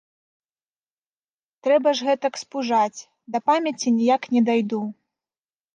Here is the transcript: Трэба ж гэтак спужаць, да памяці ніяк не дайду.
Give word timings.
Трэба 1.67 1.89
ж 1.99 2.09
гэтак 2.09 2.33
спужаць, 2.43 2.99
да 3.35 3.47
памяці 3.53 3.97
ніяк 4.01 4.21
не 4.37 4.41
дайду. 4.51 4.81